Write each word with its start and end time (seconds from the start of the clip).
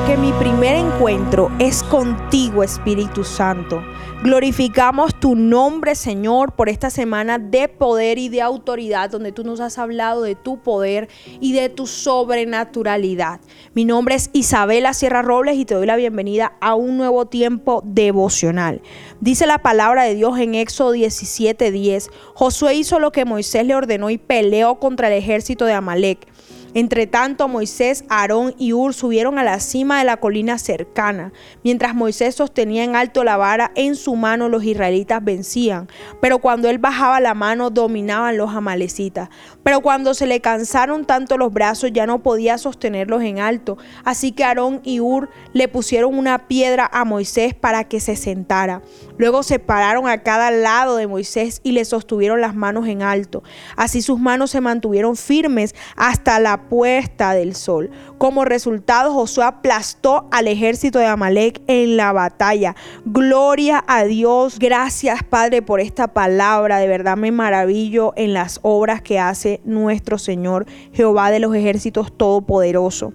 porque 0.00 0.16
mi 0.16 0.32
primer 0.32 0.76
encuentro 0.76 1.50
es 1.58 1.82
contigo, 1.82 2.62
Espíritu 2.62 3.24
Santo. 3.24 3.82
Glorificamos 4.22 5.18
tu 5.18 5.34
nombre, 5.34 5.94
Señor, 5.94 6.52
por 6.52 6.68
esta 6.68 6.90
semana 6.90 7.38
de 7.38 7.68
poder 7.68 8.18
y 8.18 8.28
de 8.28 8.40
autoridad, 8.40 9.10
donde 9.10 9.32
tú 9.32 9.44
nos 9.44 9.60
has 9.60 9.78
hablado 9.78 10.22
de 10.22 10.34
tu 10.34 10.58
poder 10.58 11.08
y 11.40 11.52
de 11.52 11.68
tu 11.68 11.86
sobrenaturalidad. 11.86 13.40
Mi 13.74 13.84
nombre 13.84 14.14
es 14.14 14.30
Isabela 14.32 14.94
Sierra 14.94 15.22
Robles 15.22 15.56
y 15.56 15.64
te 15.64 15.74
doy 15.74 15.86
la 15.86 15.96
bienvenida 15.96 16.52
a 16.60 16.74
un 16.74 16.96
nuevo 16.96 17.26
tiempo 17.26 17.82
devocional. 17.84 18.82
Dice 19.20 19.46
la 19.46 19.58
palabra 19.58 20.04
de 20.04 20.14
Dios 20.14 20.38
en 20.38 20.54
Éxodo 20.54 20.92
17:10, 20.92 22.10
Josué 22.34 22.74
hizo 22.74 22.98
lo 22.98 23.12
que 23.12 23.24
Moisés 23.24 23.66
le 23.66 23.74
ordenó 23.74 24.10
y 24.10 24.18
peleó 24.18 24.76
contra 24.76 25.08
el 25.08 25.14
ejército 25.14 25.64
de 25.64 25.72
Amalek. 25.72 26.26
Entre 26.74 27.06
tanto, 27.06 27.48
Moisés, 27.48 28.04
Aarón 28.08 28.54
y 28.58 28.72
Ur 28.72 28.94
subieron 28.94 29.38
a 29.38 29.44
la 29.44 29.58
cima 29.60 29.98
de 29.98 30.04
la 30.04 30.18
colina 30.18 30.58
cercana. 30.58 31.32
Mientras 31.64 31.94
Moisés 31.94 32.36
sostenía 32.36 32.84
en 32.84 32.94
alto 32.94 33.24
la 33.24 33.36
vara 33.36 33.72
en 33.74 33.96
su 33.96 34.14
mano, 34.14 34.48
los 34.48 34.62
israelitas 34.64 35.24
vencían. 35.24 35.88
Pero 36.20 36.38
cuando 36.38 36.68
él 36.68 36.78
bajaba 36.78 37.20
la 37.20 37.34
mano, 37.34 37.70
dominaban 37.70 38.36
los 38.36 38.54
amalecitas. 38.54 39.30
Pero 39.62 39.80
cuando 39.80 40.14
se 40.14 40.26
le 40.26 40.40
cansaron 40.40 41.04
tanto 41.04 41.36
los 41.36 41.52
brazos, 41.52 41.90
ya 41.92 42.06
no 42.06 42.22
podía 42.22 42.58
sostenerlos 42.58 43.22
en 43.22 43.40
alto. 43.40 43.76
Así 44.04 44.32
que 44.32 44.44
Aarón 44.44 44.80
y 44.84 45.00
Ur 45.00 45.28
le 45.52 45.68
pusieron 45.68 46.16
una 46.16 46.46
piedra 46.46 46.88
a 46.92 47.04
Moisés 47.04 47.54
para 47.54 47.84
que 47.84 48.00
se 48.00 48.16
sentara. 48.16 48.82
Luego 49.18 49.42
se 49.42 49.58
pararon 49.58 50.08
a 50.08 50.22
cada 50.22 50.50
lado 50.50 50.96
de 50.96 51.06
Moisés 51.06 51.60
y 51.64 51.72
le 51.72 51.84
sostuvieron 51.84 52.40
las 52.40 52.54
manos 52.54 52.86
en 52.86 53.02
alto. 53.02 53.42
Así 53.76 54.02
sus 54.02 54.20
manos 54.20 54.50
se 54.50 54.60
mantuvieron 54.60 55.16
firmes 55.16 55.74
hasta 55.96 56.38
la 56.38 56.59
puesta 56.68 57.32
del 57.34 57.54
sol. 57.54 57.90
Como 58.18 58.44
resultado, 58.44 59.12
Josué 59.12 59.44
aplastó 59.44 60.28
al 60.30 60.48
ejército 60.48 60.98
de 60.98 61.06
Amalek 61.06 61.60
en 61.66 61.96
la 61.96 62.12
batalla. 62.12 62.76
Gloria 63.04 63.84
a 63.86 64.04
Dios. 64.04 64.58
Gracias, 64.58 65.22
Padre, 65.22 65.62
por 65.62 65.80
esta 65.80 66.08
palabra. 66.08 66.78
De 66.78 66.88
verdad 66.88 67.16
me 67.16 67.32
maravillo 67.32 68.12
en 68.16 68.34
las 68.34 68.60
obras 68.62 69.02
que 69.02 69.18
hace 69.18 69.60
nuestro 69.64 70.18
Señor, 70.18 70.66
Jehová 70.92 71.30
de 71.30 71.40
los 71.40 71.54
ejércitos 71.54 72.16
todopoderoso. 72.16 73.12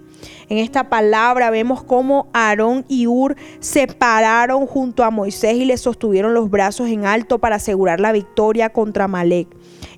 En 0.49 0.57
esta 0.57 0.89
palabra 0.89 1.49
vemos 1.49 1.83
cómo 1.83 2.27
Aarón 2.33 2.85
y 2.87 3.07
Ur 3.07 3.35
se 3.59 3.87
pararon 3.87 4.67
junto 4.67 5.03
a 5.03 5.11
Moisés 5.11 5.55
y 5.55 5.65
le 5.65 5.77
sostuvieron 5.77 6.33
los 6.33 6.49
brazos 6.49 6.89
en 6.89 7.05
alto 7.05 7.39
para 7.39 7.55
asegurar 7.55 7.99
la 7.99 8.11
victoria 8.11 8.69
contra 8.69 9.05
Amalek. 9.05 9.47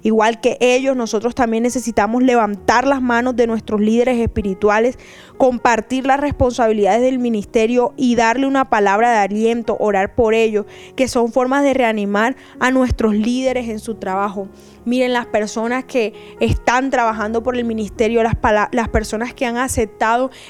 Igual 0.04 0.40
que 0.40 0.58
ellos, 0.62 0.96
nosotros 0.96 1.36
también 1.36 1.64
necesitamos 1.64 2.24
levantar 2.24 2.88
las 2.88 3.02
manos 3.02 3.36
de 3.36 3.46
nuestros 3.46 3.82
líderes 3.82 4.18
espirituales, 4.20 4.98
compartir 5.38 6.06
las 6.06 6.20
responsabilidades 6.20 7.02
del 7.02 7.20
ministerio 7.20 7.94
y 7.98 8.16
darle 8.16 8.48
una 8.48 8.70
palabra 8.70 9.12
de 9.12 9.18
aliento, 9.18 9.76
orar 9.80 10.16
por 10.16 10.34
ellos, 10.34 10.66
que 10.96 11.10
son 11.10 11.34
formas 11.34 11.64
de 11.64 11.74
reanimar 11.74 12.38
a 12.60 12.72
nuestros 12.72 13.16
líderes 13.16 13.68
en 13.68 13.80
su 13.80 13.96
trabajo. 13.96 14.48
Miren, 14.86 15.12
las 15.12 15.26
personas 15.26 15.84
que 15.84 16.14
están 16.40 16.90
trabajando 16.90 17.44
por 17.44 17.58
el 17.58 17.66
ministerio, 17.66 18.24
las, 18.24 18.38
las 18.72 18.88
personas 18.88 19.34
que 19.34 19.46
han 19.46 19.58
aceptado 19.58 20.07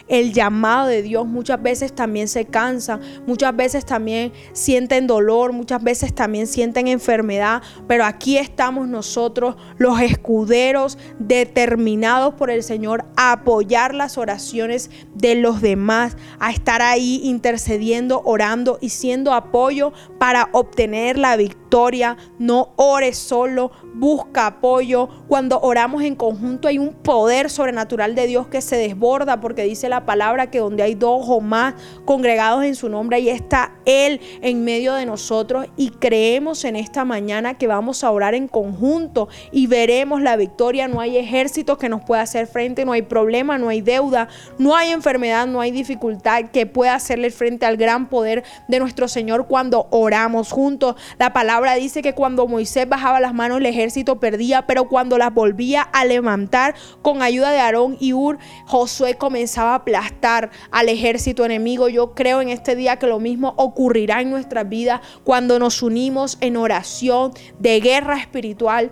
el 0.07 0.33
llamado 0.33 0.87
de 0.87 1.01
Dios, 1.01 1.25
muchas 1.25 1.61
veces 1.61 1.93
también 1.93 2.27
se 2.27 2.45
cansan, 2.45 3.01
muchas 3.25 3.55
veces 3.55 3.85
también 3.85 4.31
sienten 4.53 5.07
dolor, 5.07 5.53
muchas 5.53 5.83
veces 5.83 6.13
también 6.13 6.47
sienten 6.47 6.87
enfermedad, 6.87 7.61
pero 7.87 8.05
aquí 8.05 8.37
estamos 8.37 8.87
nosotros, 8.87 9.55
los 9.77 9.99
escuderos 10.01 10.97
determinados 11.19 12.33
por 12.35 12.49
el 12.49 12.63
Señor 12.63 13.05
a 13.15 13.33
apoyar 13.33 13.93
las 13.93 14.17
oraciones 14.17 14.89
de 15.13 15.35
los 15.35 15.61
demás, 15.61 16.17
a 16.39 16.51
estar 16.51 16.81
ahí 16.81 17.21
intercediendo, 17.23 18.21
orando 18.25 18.77
y 18.81 18.89
siendo 18.89 19.33
apoyo 19.33 19.93
para 20.17 20.49
obtener 20.51 21.17
la 21.17 21.35
victoria. 21.37 22.17
No 22.39 22.73
ores 22.75 23.17
solo, 23.17 23.71
busca 23.93 24.47
apoyo. 24.47 25.09
Cuando 25.27 25.59
oramos 25.59 26.03
en 26.03 26.15
conjunto 26.15 26.67
hay 26.67 26.77
un 26.77 26.93
poder 26.93 27.49
sobrenatural 27.49 28.15
de 28.15 28.27
Dios 28.27 28.47
que 28.47 28.61
se 28.61 28.77
desborda 28.77 29.39
porque 29.39 29.63
dice 29.63 29.89
la 29.89 30.05
palabra 30.05 30.49
que 30.49 30.59
donde 30.59 30.83
hay 30.83 30.95
dos 30.95 31.25
o 31.27 31.41
más 31.41 31.75
congregados 32.05 32.63
en 32.63 32.75
su 32.75 32.89
nombre, 32.89 33.17
ahí 33.17 33.29
está 33.29 33.76
Él 33.87 34.21
en 34.41 34.63
medio 34.63 34.93
de 34.93 35.05
nosotros 35.05 35.65
y 35.77 35.89
creemos 35.89 36.65
en 36.65 36.75
esta 36.75 37.05
mañana 37.05 37.55
que 37.55 37.67
vamos 37.67 38.03
a 38.03 38.11
orar 38.11 38.35
en 38.35 38.47
conjunto 38.47 39.29
y 39.51 39.65
veremos 39.65 40.21
la 40.21 40.35
victoria. 40.35 40.87
No 40.87 40.99
hay 40.99 41.17
ejército 41.17 41.77
que 41.77 41.89
nos 41.89 42.03
pueda 42.03 42.21
hacer 42.21 42.47
frente, 42.47 42.85
no 42.85 42.91
hay 42.91 43.01
problema, 43.01 43.57
no 43.57 43.69
hay 43.69 43.81
deuda, 43.81 44.27
no 44.59 44.75
hay 44.75 44.91
enfermedad, 44.91 45.47
no 45.47 45.61
hay 45.61 45.71
dificultad 45.71 46.51
que 46.51 46.65
pueda 46.65 46.95
hacerle 46.95 47.31
frente 47.31 47.65
al 47.65 47.77
gran 47.77 48.09
poder 48.09 48.43
de 48.67 48.79
nuestro 48.79 49.07
Señor 49.07 49.47
cuando 49.47 49.87
oramos 49.89 50.51
juntos. 50.51 50.95
La 51.17 51.31
palabra 51.31 51.75
dice 51.75 52.01
que 52.01 52.13
cuando 52.13 52.45
Moisés 52.47 52.87
bajaba 52.87 53.19
las 53.19 53.33
manos 53.33 53.59
el 53.59 53.65
ejército 53.65 54.19
perdía, 54.19 54.67
pero 54.67 54.89
cuando 54.89 55.17
las 55.17 55.33
volvía 55.33 55.81
a 55.81 56.03
levantar 56.03 56.75
con 57.01 57.21
ayuda 57.21 57.51
de 57.51 57.59
Aarón 57.59 57.97
y 57.99 58.11
Ur, 58.11 58.37
Josué 58.65 59.15
comenzaba 59.15 59.71
a 59.71 59.75
aplastar 59.75 60.51
al 60.71 60.89
ejército 60.89 61.45
enemigo. 61.45 61.87
Yo 61.87 62.13
creo 62.13 62.41
en 62.41 62.49
este 62.49 62.75
día 62.75 62.97
que 62.97 63.07
lo 63.07 63.19
mismo 63.19 63.53
ocurrirá 63.77 64.21
en 64.21 64.31
nuestras 64.31 64.67
vidas 64.67 65.01
cuando 65.23 65.59
nos 65.59 65.83
unimos 65.83 66.39
en 66.41 66.57
oración 66.57 67.31
de 67.59 67.79
guerra 67.79 68.17
espiritual 68.17 68.91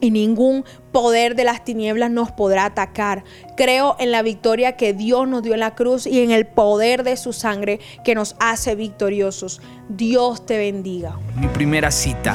y 0.00 0.10
ningún 0.10 0.64
poder 0.92 1.34
de 1.34 1.44
las 1.44 1.62
tinieblas 1.62 2.10
nos 2.10 2.32
podrá 2.32 2.64
atacar. 2.64 3.24
Creo 3.54 3.96
en 3.98 4.10
la 4.10 4.22
victoria 4.22 4.76
que 4.76 4.94
Dios 4.94 5.28
nos 5.28 5.42
dio 5.42 5.52
en 5.52 5.60
la 5.60 5.74
cruz 5.74 6.06
y 6.06 6.22
en 6.22 6.30
el 6.30 6.46
poder 6.46 7.02
de 7.02 7.18
su 7.18 7.34
sangre 7.34 7.80
que 8.02 8.14
nos 8.14 8.34
hace 8.40 8.74
victoriosos. 8.74 9.60
Dios 9.90 10.46
te 10.46 10.56
bendiga. 10.56 11.18
Mi 11.36 11.48
primera 11.48 11.90
cita 11.90 12.34